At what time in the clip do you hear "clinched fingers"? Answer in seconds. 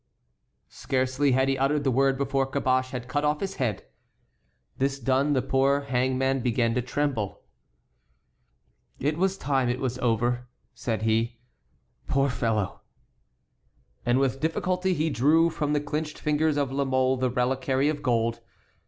15.79-16.57